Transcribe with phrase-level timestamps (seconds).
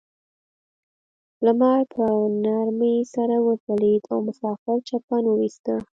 [1.45, 2.05] لمر په
[2.43, 5.73] نرمۍ سره وځلید او مسافر چپن وویسته.